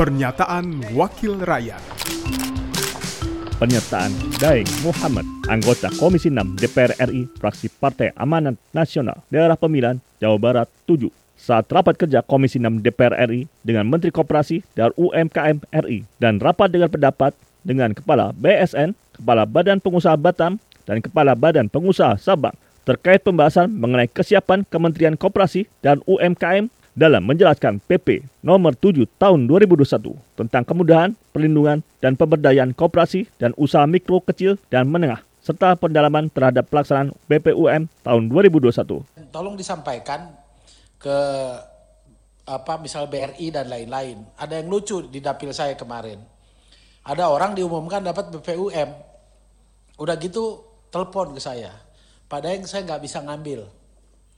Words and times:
Pernyataan 0.00 0.96
Wakil 0.96 1.44
Rakyat. 1.44 1.76
Pernyataan 3.60 4.08
Daeng 4.40 4.64
Muhammad, 4.80 5.28
anggota 5.44 5.92
Komisi 6.00 6.32
6 6.32 6.56
DPR 6.56 6.96
RI, 7.04 7.28
fraksi 7.36 7.68
Partai 7.68 8.08
Amanat 8.16 8.56
Nasional, 8.72 9.20
Daerah 9.28 9.60
Pemilihan 9.60 10.00
Jawa 10.16 10.40
Barat 10.40 10.72
7, 10.88 11.12
saat 11.36 11.68
rapat 11.68 12.00
kerja 12.00 12.24
Komisi 12.24 12.56
6 12.56 12.80
DPR 12.80 13.12
RI 13.28 13.44
dengan 13.60 13.92
Menteri 13.92 14.08
Koperasi 14.08 14.64
dan 14.72 14.88
UMKM 14.96 15.68
RI 15.68 16.08
dan 16.16 16.40
rapat 16.40 16.72
dengan 16.72 16.88
pendapat 16.88 17.36
dengan 17.60 17.92
Kepala 17.92 18.32
BSN, 18.32 18.96
Kepala 19.20 19.44
Badan 19.44 19.84
Pengusaha 19.84 20.16
Batam, 20.16 20.56
dan 20.88 21.04
Kepala 21.04 21.36
Badan 21.36 21.68
Pengusaha 21.68 22.16
Sabang 22.16 22.56
terkait 22.88 23.20
pembahasan 23.20 23.68
mengenai 23.68 24.08
kesiapan 24.08 24.64
Kementerian 24.64 25.20
Koperasi 25.20 25.68
dan 25.84 26.00
UMKM 26.08 26.72
dalam 27.00 27.24
menjelaskan 27.24 27.80
PP 27.88 28.28
nomor 28.44 28.76
7 28.76 29.08
tahun 29.16 29.48
2021 29.48 30.20
tentang 30.36 30.68
kemudahan, 30.68 31.16
perlindungan, 31.32 31.80
dan 32.04 32.12
pemberdayaan 32.20 32.76
koperasi 32.76 33.24
dan 33.40 33.56
usaha 33.56 33.88
mikro, 33.88 34.20
kecil, 34.20 34.60
dan 34.68 34.84
menengah 34.84 35.24
serta 35.40 35.80
pendalaman 35.80 36.28
terhadap 36.28 36.68
pelaksanaan 36.68 37.16
BPUM 37.24 37.88
tahun 38.04 38.22
2021. 38.28 39.32
Tolong 39.32 39.56
disampaikan 39.56 40.28
ke 41.00 41.16
apa 42.44 42.76
misal 42.76 43.08
BRI 43.08 43.48
dan 43.48 43.72
lain-lain. 43.72 44.20
Ada 44.36 44.60
yang 44.60 44.68
lucu 44.68 45.00
di 45.08 45.24
dapil 45.24 45.56
saya 45.56 45.72
kemarin. 45.80 46.20
Ada 47.08 47.32
orang 47.32 47.56
diumumkan 47.56 48.04
dapat 48.04 48.28
BPUM. 48.28 48.92
Udah 49.96 50.20
gitu 50.20 50.60
telepon 50.92 51.32
ke 51.32 51.40
saya 51.40 51.72
Padahal 52.30 52.62
saya 52.62 52.86
nggak 52.86 53.02
bisa 53.02 53.18
ngambil. 53.26 53.66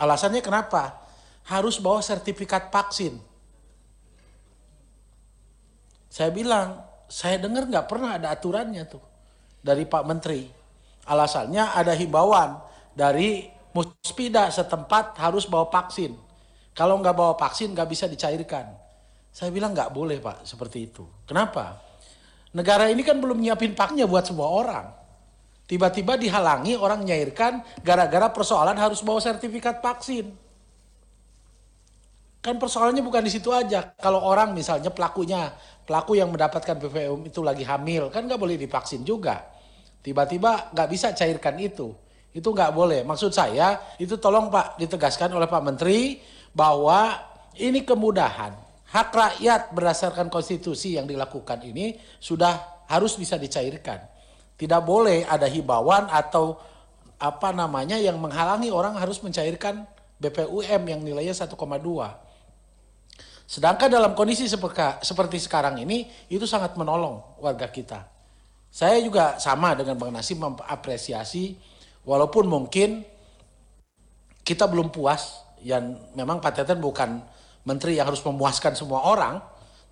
Alasannya 0.00 0.40
kenapa? 0.40 1.03
Harus 1.44 1.76
bawa 1.76 2.00
sertifikat 2.00 2.72
vaksin. 2.72 3.20
Saya 6.08 6.30
bilang, 6.30 6.80
saya 7.10 7.42
dengar 7.42 7.68
nggak 7.68 7.86
pernah 7.90 8.16
ada 8.16 8.32
aturannya 8.32 8.86
tuh 8.86 9.02
dari 9.60 9.84
Pak 9.84 10.04
Menteri. 10.06 10.46
Alasannya 11.04 11.76
ada 11.76 11.92
himbauan 11.92 12.56
dari 12.96 13.44
muspida 13.74 14.48
setempat 14.48 15.18
harus 15.20 15.44
bawa 15.44 15.68
vaksin. 15.68 16.16
Kalau 16.72 16.96
nggak 17.02 17.16
bawa 17.16 17.34
vaksin 17.36 17.74
nggak 17.74 17.88
bisa 17.90 18.08
dicairkan. 18.08 18.72
Saya 19.34 19.50
bilang 19.50 19.74
nggak 19.74 19.90
boleh 19.90 20.22
Pak 20.22 20.46
seperti 20.46 20.86
itu. 20.86 21.04
Kenapa? 21.26 21.82
Negara 22.54 22.86
ini 22.86 23.02
kan 23.02 23.18
belum 23.18 23.42
nyiapin 23.42 23.74
paknya 23.74 24.06
buat 24.06 24.22
semua 24.22 24.46
orang. 24.46 24.86
Tiba-tiba 25.66 26.14
dihalangi 26.14 26.78
orang 26.78 27.02
nyairkan 27.02 27.64
gara-gara 27.82 28.30
persoalan 28.30 28.78
harus 28.78 29.02
bawa 29.02 29.18
sertifikat 29.18 29.82
vaksin. 29.82 30.30
Kan 32.44 32.60
persoalannya 32.60 33.00
bukan 33.00 33.24
di 33.24 33.32
situ 33.32 33.48
aja. 33.56 33.96
Kalau 33.96 34.20
orang 34.20 34.52
misalnya 34.52 34.92
pelakunya, 34.92 35.48
pelaku 35.88 36.20
yang 36.20 36.28
mendapatkan 36.28 36.76
PPUM 36.76 37.24
itu 37.24 37.40
lagi 37.40 37.64
hamil, 37.64 38.12
kan 38.12 38.28
nggak 38.28 38.36
boleh 38.36 38.60
divaksin 38.60 39.00
juga. 39.00 39.48
Tiba-tiba 40.04 40.68
nggak 40.76 40.88
bisa 40.92 41.16
cairkan 41.16 41.56
itu. 41.56 41.96
Itu 42.36 42.52
nggak 42.52 42.76
boleh. 42.76 43.00
Maksud 43.00 43.32
saya, 43.32 43.80
itu 43.96 44.20
tolong 44.20 44.52
Pak 44.52 44.76
ditegaskan 44.76 45.32
oleh 45.32 45.48
Pak 45.48 45.62
Menteri 45.64 46.20
bahwa 46.52 47.16
ini 47.56 47.80
kemudahan. 47.80 48.52
Hak 48.92 49.08
rakyat 49.08 49.72
berdasarkan 49.72 50.28
konstitusi 50.28 51.00
yang 51.00 51.08
dilakukan 51.08 51.64
ini 51.64 51.96
sudah 52.20 52.84
harus 52.92 53.16
bisa 53.16 53.40
dicairkan. 53.40 54.04
Tidak 54.60 54.84
boleh 54.84 55.24
ada 55.24 55.48
himbauan 55.48 56.12
atau 56.12 56.60
apa 57.16 57.56
namanya 57.56 57.96
yang 57.96 58.20
menghalangi 58.20 58.68
orang 58.68 59.00
harus 59.00 59.24
mencairkan 59.24 59.88
BPUM 60.20 60.82
yang 60.84 61.00
nilainya 61.00 61.32
1,2. 61.32 61.56
Sedangkan 63.44 63.92
dalam 63.92 64.16
kondisi 64.16 64.48
seperti 64.48 65.36
sekarang 65.36 65.76
ini 65.80 66.08
itu 66.32 66.48
sangat 66.48 66.74
menolong 66.80 67.40
warga 67.44 67.68
kita. 67.68 68.08
Saya 68.74 68.98
juga 69.04 69.38
sama 69.38 69.76
dengan 69.76 69.94
Bang 70.00 70.10
Nasim 70.10 70.40
mengapresiasi 70.40 71.54
walaupun 72.02 72.48
mungkin 72.50 73.04
kita 74.42 74.66
belum 74.66 74.90
puas 74.90 75.44
yang 75.62 75.96
memang 76.16 76.42
Pak 76.42 76.52
Teten 76.60 76.80
bukan 76.80 77.22
menteri 77.64 77.96
yang 77.96 78.10
harus 78.10 78.20
memuaskan 78.20 78.76
semua 78.76 79.08
orang, 79.08 79.40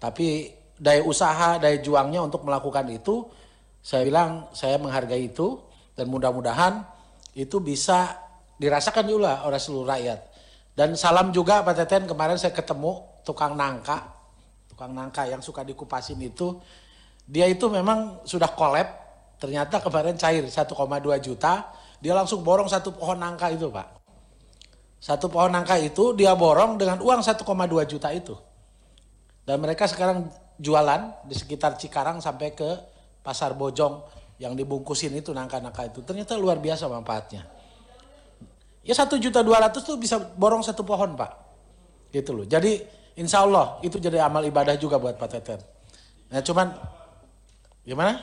tapi 0.00 0.54
daya 0.78 1.04
usaha, 1.04 1.60
daya 1.60 1.76
juangnya 1.82 2.24
untuk 2.24 2.46
melakukan 2.46 2.88
itu 2.88 3.28
saya 3.82 4.04
bilang 4.04 4.48
saya 4.56 4.80
menghargai 4.80 5.28
itu 5.32 5.58
dan 5.96 6.06
mudah-mudahan 6.08 6.84
itu 7.34 7.58
bisa 7.58 8.14
dirasakan 8.58 9.04
juga 9.06 9.42
oleh 9.42 9.58
seluruh 9.58 9.88
rakyat. 9.88 10.20
Dan 10.78 10.94
salam 10.94 11.34
juga 11.34 11.66
Pak 11.66 11.74
Teten 11.74 12.06
kemarin 12.06 12.38
saya 12.38 12.54
ketemu 12.54 13.02
tukang 13.28 13.52
nangka, 13.52 14.08
tukang 14.72 14.96
nangka 14.96 15.28
yang 15.28 15.44
suka 15.44 15.60
dikupasin 15.68 16.16
itu, 16.24 16.56
dia 17.28 17.44
itu 17.44 17.68
memang 17.68 18.24
sudah 18.24 18.48
kolab, 18.56 18.88
ternyata 19.36 19.84
kemarin 19.84 20.16
cair 20.16 20.48
1,2 20.48 20.64
juta, 21.20 21.68
dia 22.00 22.16
langsung 22.16 22.40
borong 22.40 22.72
satu 22.72 22.96
pohon 22.96 23.20
nangka 23.20 23.52
itu 23.52 23.68
Pak. 23.68 24.00
Satu 24.96 25.28
pohon 25.28 25.52
nangka 25.52 25.76
itu 25.76 26.16
dia 26.16 26.32
borong 26.32 26.80
dengan 26.80 27.04
uang 27.04 27.20
1,2 27.20 27.44
juta 27.84 28.08
itu. 28.16 28.32
Dan 29.44 29.60
mereka 29.60 29.84
sekarang 29.84 30.26
jualan 30.56 31.28
di 31.28 31.36
sekitar 31.36 31.76
Cikarang 31.78 32.18
sampai 32.18 32.56
ke 32.56 32.70
pasar 33.22 33.54
bojong 33.54 34.02
yang 34.42 34.54
dibungkusin 34.54 35.14
itu 35.18 35.30
nangka-nangka 35.34 35.90
itu 35.90 36.00
ternyata 36.02 36.34
luar 36.38 36.58
biasa 36.58 36.86
manfaatnya. 36.90 37.46
Ya 38.82 38.94
satu 38.96 39.20
juta 39.20 39.44
dua 39.44 39.60
ratus 39.68 39.84
tuh 39.84 40.00
bisa 40.00 40.16
borong 40.16 40.64
satu 40.64 40.80
pohon 40.80 41.12
pak, 41.12 41.30
gitu 42.14 42.32
loh. 42.32 42.46
Jadi 42.48 42.80
insya 43.18 43.42
Allah 43.42 43.82
itu 43.82 43.98
jadi 43.98 44.22
amal 44.22 44.46
ibadah 44.46 44.78
juga 44.78 44.96
buat 44.96 45.18
Pak 45.18 45.28
Teten. 45.34 45.60
Nah 46.30 46.38
cuman 46.38 46.70
gimana? 47.82 48.22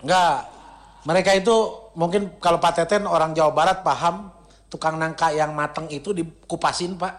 Enggak, 0.00 0.36
mereka 1.08 1.30
itu 1.32 1.56
mungkin 1.96 2.36
kalau 2.36 2.60
Pak 2.60 2.84
Teten 2.84 3.08
orang 3.08 3.32
Jawa 3.32 3.52
Barat 3.56 3.80
paham 3.80 4.28
tukang 4.70 5.00
nangka 5.00 5.34
yang 5.34 5.50
mateng 5.56 5.90
itu 5.90 6.14
dikupasin 6.14 6.94
pak, 6.94 7.12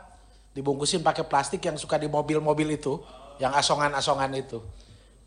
dibungkusin 0.55 1.03
pakai 1.03 1.27
plastik 1.27 1.59
yang 1.67 1.75
suka 1.75 1.99
di 1.99 2.07
mobil-mobil 2.07 2.79
itu 2.79 3.01
yang 3.43 3.51
asongan-asongan 3.51 4.31
itu. 4.39 4.63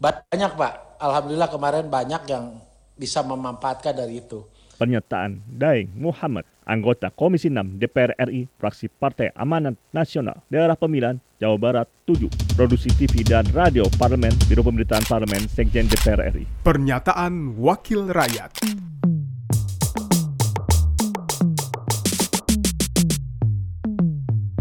Banyak 0.00 0.56
Pak, 0.56 0.98
Alhamdulillah 0.98 1.50
kemarin 1.52 1.86
banyak 1.86 2.22
yang 2.26 2.58
bisa 2.96 3.22
memanfaatkan 3.22 3.94
dari 3.94 4.24
itu. 4.24 4.42
Pernyataan 4.74 5.40
Daeng 5.46 5.90
Muhammad, 5.94 6.44
anggota 6.66 7.08
Komisi 7.14 7.48
6 7.48 7.78
DPR 7.78 8.14
RI, 8.28 8.50
fraksi 8.58 8.90
Partai 8.90 9.30
Amanat 9.32 9.78
Nasional, 9.94 10.42
Daerah 10.50 10.76
Pemilihan 10.76 11.22
Jawa 11.42 11.56
Barat 11.58 11.88
7, 12.06 12.30
Produksi 12.56 12.88
TV 12.94 13.26
dan 13.26 13.44
Radio 13.52 13.84
Parlemen, 13.98 14.32
Biro 14.46 14.64
Pemerintahan 14.64 15.04
Parlemen, 15.04 15.44
Sekjen 15.50 15.90
DPR 15.90 16.30
RI. 16.32 16.46
Pernyataan 16.62 17.58
Wakil 17.58 18.08
Rakyat. 18.08 18.93